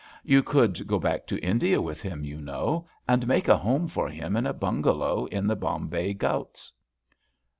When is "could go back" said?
0.41-1.27